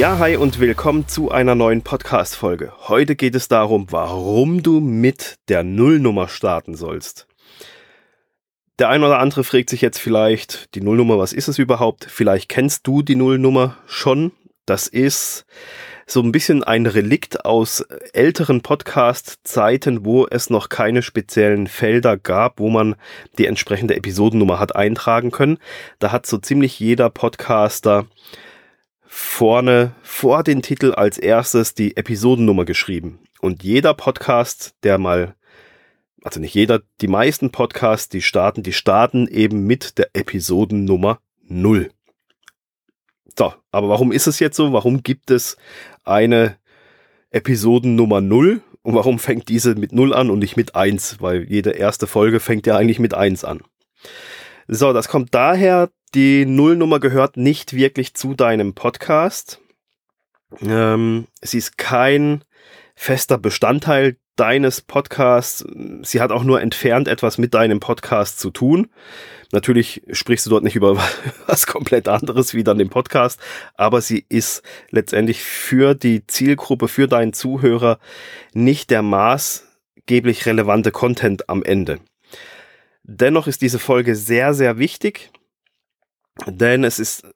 [0.00, 2.72] Ja, hi und willkommen zu einer neuen Podcast-Folge.
[2.88, 7.26] Heute geht es darum, warum du mit der Nullnummer starten sollst.
[8.78, 12.06] Der ein oder andere fragt sich jetzt vielleicht, die Nullnummer, was ist es überhaupt?
[12.08, 14.32] Vielleicht kennst du die Nullnummer schon.
[14.64, 15.44] Das ist
[16.06, 17.82] so ein bisschen ein Relikt aus
[18.14, 22.94] älteren Podcast-Zeiten, wo es noch keine speziellen Felder gab, wo man
[23.36, 25.58] die entsprechende Episodennummer hat eintragen können.
[25.98, 28.06] Da hat so ziemlich jeder Podcaster
[29.12, 33.18] vorne vor den Titel als erstes die Episodennummer geschrieben.
[33.40, 35.34] Und jeder Podcast, der mal,
[36.22, 41.90] also nicht jeder, die meisten Podcasts, die starten, die starten eben mit der Episodennummer 0.
[43.36, 44.72] So, aber warum ist es jetzt so?
[44.72, 45.56] Warum gibt es
[46.04, 46.56] eine
[47.30, 48.62] Episodennummer 0?
[48.82, 51.20] Und warum fängt diese mit 0 an und nicht mit 1?
[51.20, 53.60] Weil jede erste Folge fängt ja eigentlich mit 1 an.
[54.68, 59.60] So, das kommt daher, die Nullnummer gehört nicht wirklich zu deinem Podcast.
[60.60, 62.44] Ähm, sie ist kein
[62.94, 65.64] fester Bestandteil deines Podcasts.
[66.02, 68.88] Sie hat auch nur entfernt etwas mit deinem Podcast zu tun.
[69.52, 70.96] Natürlich sprichst du dort nicht über
[71.46, 73.40] was komplett anderes wie dann dem Podcast,
[73.74, 77.98] aber sie ist letztendlich für die Zielgruppe, für deinen Zuhörer
[78.52, 82.00] nicht der maßgeblich relevante Content am Ende.
[83.12, 85.30] Dennoch ist diese Folge sehr, sehr wichtig
[86.46, 87.26] denn es ist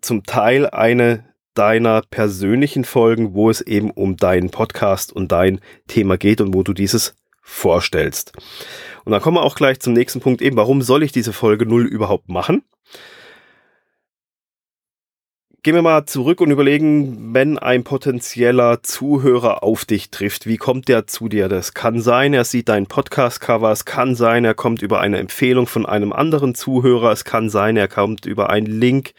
[0.00, 6.16] zum Teil eine deiner persönlichen Folgen, wo es eben um deinen Podcast und dein Thema
[6.16, 8.32] geht und wo du dieses vorstellst.
[9.04, 11.66] Und dann kommen wir auch gleich zum nächsten Punkt eben, warum soll ich diese Folge
[11.66, 12.62] 0 überhaupt machen?
[15.62, 20.88] Gehen wir mal zurück und überlegen, wenn ein potenzieller Zuhörer auf dich trifft, wie kommt
[20.88, 21.50] der zu dir?
[21.50, 25.66] Das kann sein, er sieht dein Podcast-Cover, es kann sein, er kommt über eine Empfehlung
[25.66, 29.12] von einem anderen Zuhörer, es kann sein, er kommt über einen Link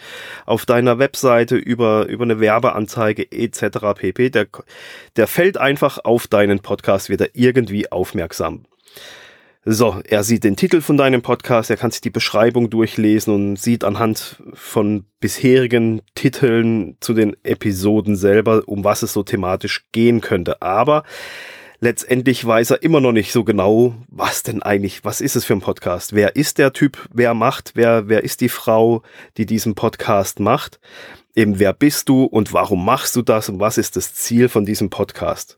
[0.48, 3.94] auf deiner Webseite, über, über eine Werbeanzeige etc.
[3.96, 4.32] pp.
[4.32, 4.48] Der,
[5.18, 8.66] der fällt einfach auf deinen Podcast, wird er irgendwie aufmerksam.
[9.64, 13.58] So, er sieht den Titel von deinem Podcast, er kann sich die Beschreibung durchlesen und
[13.58, 20.20] sieht anhand von bisherigen Titeln zu den Episoden selber, um was es so thematisch gehen
[20.20, 20.64] könnte.
[20.64, 21.04] Aber
[21.80, 25.54] letztendlich weiß er immer noch nicht so genau, was denn eigentlich, was ist es für
[25.54, 26.14] ein Podcast?
[26.14, 27.08] Wer ist der Typ?
[27.14, 27.74] Wer macht?
[27.76, 29.04] Wer, wer ist die Frau,
[29.38, 30.80] die diesen Podcast macht?
[31.36, 34.66] Eben, wer bist du und warum machst du das und was ist das Ziel von
[34.66, 35.56] diesem Podcast?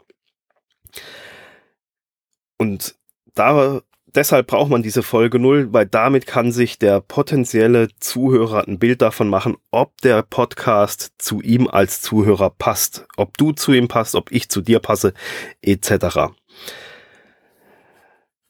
[2.57, 2.95] Und
[3.33, 3.81] da
[4.15, 9.01] deshalb braucht man diese Folge null, weil damit kann sich der potenzielle Zuhörer ein Bild
[9.01, 14.15] davon machen, ob der Podcast zu ihm als Zuhörer passt, ob du zu ihm passt,
[14.15, 15.13] ob ich zu dir passe,
[15.61, 16.33] etc.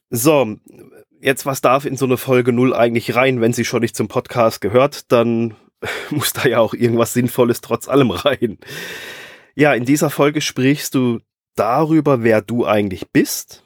[0.10, 0.56] So,
[1.22, 4.08] jetzt was darf in so eine Folge null eigentlich rein, wenn sie schon nicht zum
[4.08, 5.56] Podcast gehört, dann
[6.10, 8.58] muss da ja auch irgendwas Sinnvolles trotz allem rein.
[9.56, 11.20] Ja, in dieser Folge sprichst du
[11.56, 13.64] darüber, wer du eigentlich bist,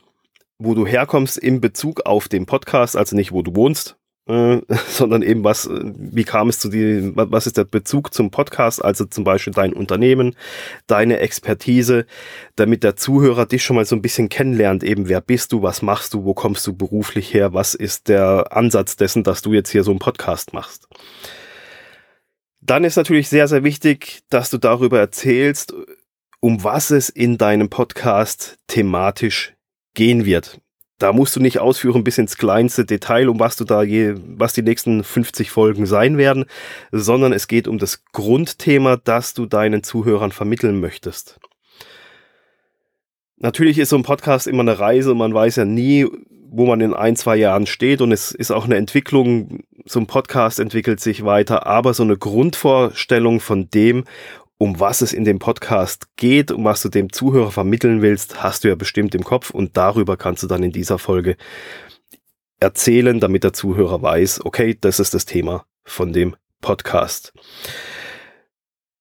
[0.60, 3.98] wo du herkommst in Bezug auf den Podcast, also nicht wo du wohnst,
[4.28, 8.32] äh, sondern eben was, äh, wie kam es zu dir, was ist der Bezug zum
[8.32, 10.36] Podcast, also zum Beispiel dein Unternehmen,
[10.88, 12.06] deine Expertise,
[12.56, 15.82] damit der Zuhörer dich schon mal so ein bisschen kennenlernt, eben wer bist du, was
[15.82, 19.72] machst du, wo kommst du beruflich her, was ist der Ansatz dessen, dass du jetzt
[19.72, 20.88] hier so einen Podcast machst.
[22.60, 25.74] Dann ist natürlich sehr, sehr wichtig, dass du darüber erzählst,
[26.42, 29.57] um was es in deinem Podcast thematisch
[29.98, 30.62] gehen wird.
[31.00, 34.54] Da musst du nicht ausführen bis ins kleinste Detail, um was du da je, was
[34.54, 36.46] die nächsten 50 Folgen sein werden,
[36.92, 41.40] sondern es geht um das Grundthema, das du deinen Zuhörern vermitteln möchtest.
[43.38, 46.08] Natürlich ist so ein Podcast immer eine Reise und man weiß ja nie,
[46.50, 50.08] wo man in ein, zwei Jahren steht und es ist auch eine Entwicklung, so ein
[50.08, 54.06] Podcast entwickelt sich weiter, aber so eine Grundvorstellung von dem,
[54.58, 58.64] um was es in dem Podcast geht, um was du dem Zuhörer vermitteln willst, hast
[58.64, 61.38] du ja bestimmt im Kopf und darüber kannst du dann in dieser Folge
[62.60, 67.34] erzählen, damit der Zuhörer weiß, okay, das ist das Thema von dem Podcast.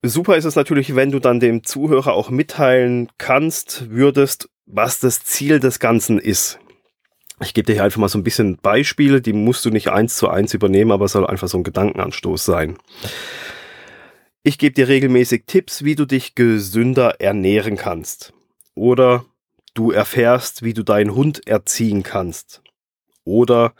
[0.02, 5.24] Super ist es natürlich, wenn du dann dem Zuhörer auch mitteilen kannst, würdest, was das
[5.24, 6.58] Ziel des Ganzen ist.
[7.40, 10.16] Ich gebe dir hier einfach mal so ein bisschen Beispiele, die musst du nicht eins
[10.16, 12.78] zu eins übernehmen, aber es soll einfach so ein Gedankenanstoß sein.
[14.46, 18.32] Ich gebe dir regelmäßig Tipps, wie du dich gesünder ernähren kannst.
[18.76, 19.24] Oder
[19.74, 22.62] du erfährst, wie du deinen Hund erziehen kannst.
[23.24, 23.74] Oder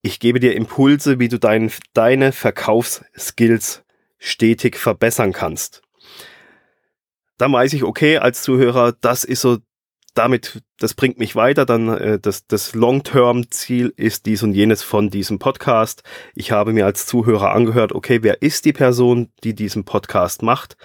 [0.00, 3.84] ich gebe dir Impulse, wie du dein, deine Verkaufsskills
[4.16, 5.82] stetig verbessern kannst.
[7.36, 9.58] Dann weiß ich, okay, als Zuhörer, das ist so
[10.14, 11.64] damit, das bringt mich weiter.
[11.66, 16.02] Dann äh, das, das Long-Term-Ziel ist dies und jenes von diesem Podcast.
[16.34, 20.76] Ich habe mir als Zuhörer angehört, okay, wer ist die Person, die diesen Podcast macht?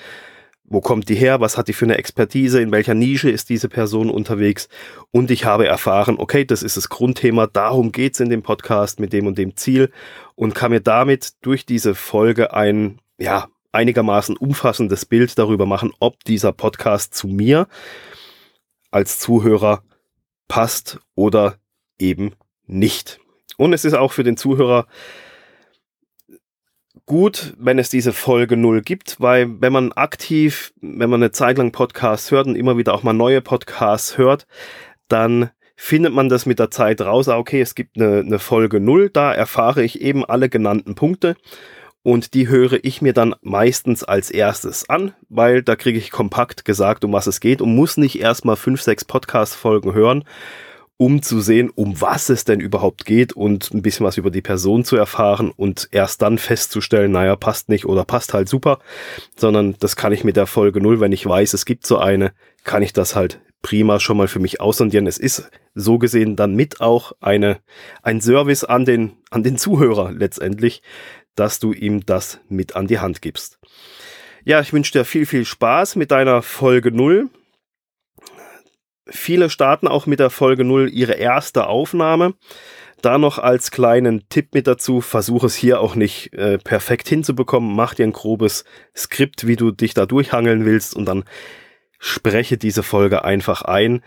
[0.70, 3.70] wo kommt die her, was hat die für eine Expertise, in welcher Nische ist diese
[3.70, 4.68] Person unterwegs
[5.12, 9.14] und ich habe erfahren, okay, das ist das Grundthema, darum geht's in dem Podcast mit
[9.14, 9.92] dem und dem Ziel
[10.36, 16.24] und kann mir damit durch diese Folge ein, ja, einigermaßen umfassendes Bild darüber machen, ob
[16.26, 17.68] dieser Podcast zu mir
[18.92, 19.84] als Zuhörer
[20.48, 21.58] passt oder
[22.00, 22.34] eben
[22.66, 23.20] nicht.
[23.58, 24.88] Und es ist auch für den Zuhörer
[27.06, 31.58] gut, wenn es diese Folge null gibt, weil wenn man aktiv, wenn man eine Zeit
[31.58, 34.46] lang Podcasts hört und immer wieder auch mal neue Podcasts hört,
[35.08, 38.80] dann findet man das mit der Zeit raus, ah, okay, es gibt eine, eine Folge
[38.80, 41.38] null, da erfahre ich eben alle genannten Punkte
[42.08, 46.64] und die höre ich mir dann meistens als erstes an, weil da kriege ich kompakt
[46.64, 50.24] gesagt, um was es geht und muss nicht erstmal fünf, sechs Podcast-Folgen hören,
[50.96, 54.42] um zu sehen, um was es denn überhaupt geht und ein bisschen was über die
[54.42, 58.80] Person zu erfahren und erst dann festzustellen, naja, passt nicht oder passt halt super,
[59.36, 62.32] sondern das kann ich mit der Folge null, wenn ich weiß, es gibt so eine,
[62.64, 65.08] kann ich das halt prima schon mal für mich aussondieren.
[65.08, 67.58] Es ist so gesehen dann mit auch eine,
[68.02, 70.82] ein Service an den, an den Zuhörer letztendlich,
[71.38, 73.60] dass du ihm das mit an die Hand gibst.
[74.44, 77.30] Ja, ich wünsche dir viel, viel Spaß mit deiner Folge null.
[79.10, 82.34] Viele starten auch mit der Folge 0 ihre erste Aufnahme.
[83.02, 87.76] Da noch als kleinen Tipp mit dazu, versuche es hier auch nicht äh, perfekt hinzubekommen.
[87.76, 91.24] Mach dir ein grobes Skript, wie du dich da durchhangeln willst und dann
[92.00, 94.02] spreche diese Folge einfach ein.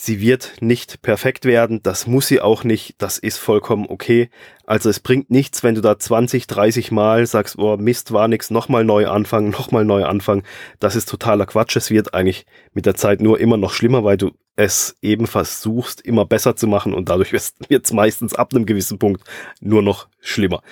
[0.00, 4.30] Sie wird nicht perfekt werden, das muss sie auch nicht, das ist vollkommen okay.
[4.64, 8.48] Also es bringt nichts, wenn du da 20, 30 Mal sagst, oh Mist, war nix,
[8.50, 10.44] nochmal neu anfangen, nochmal neu anfangen.
[10.78, 11.74] Das ist totaler Quatsch.
[11.74, 16.00] Es wird eigentlich mit der Zeit nur immer noch schlimmer, weil du es eben versuchst,
[16.02, 17.32] immer besser zu machen und dadurch
[17.68, 19.24] wird es meistens ab einem gewissen Punkt
[19.60, 20.62] nur noch schlimmer.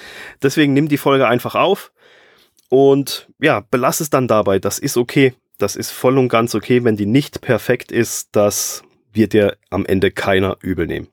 [0.40, 1.90] Deswegen nimm die Folge einfach auf
[2.68, 4.60] und ja, belass es dann dabei.
[4.60, 5.34] Das ist okay.
[5.58, 8.28] Das ist voll und ganz okay, wenn die nicht perfekt ist.
[8.30, 8.84] Das
[9.16, 11.08] wird dir am Ende keiner übel nehmen.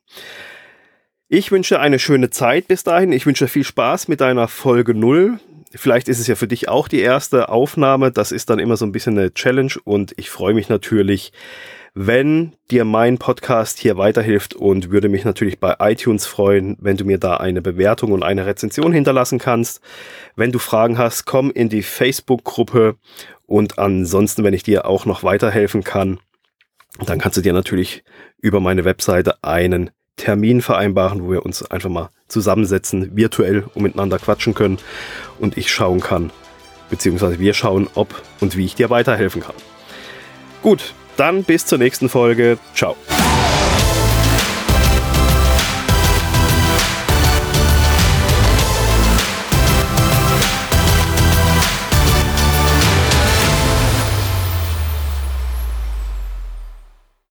[1.28, 3.12] Ich wünsche eine schöne Zeit bis dahin.
[3.12, 5.40] Ich wünsche viel Spaß mit deiner Folge 0.
[5.74, 8.12] Vielleicht ist es ja für dich auch die erste Aufnahme.
[8.12, 11.34] Das ist dann immer so ein bisschen eine Challenge und ich freue mich natürlich,
[11.96, 17.06] wenn dir mein Podcast hier weiterhilft und würde mich natürlich bei iTunes freuen, wenn du
[17.06, 19.82] mir da eine Bewertung und eine Rezension hinterlassen kannst.
[20.36, 22.96] Wenn du Fragen hast, komm in die Facebook-Gruppe
[23.46, 26.20] und ansonsten, wenn ich dir auch noch weiterhelfen kann,
[27.00, 28.04] dann kannst du dir natürlich
[28.40, 34.20] über meine Webseite einen Termin vereinbaren, wo wir uns einfach mal zusammensetzen, virtuell und miteinander
[34.20, 34.78] quatschen können
[35.40, 36.32] und ich schauen kann,
[36.90, 39.56] beziehungsweise wir schauen, ob und wie ich dir weiterhelfen kann.
[40.62, 42.58] Gut, dann bis zur nächsten Folge.
[42.76, 42.96] Ciao.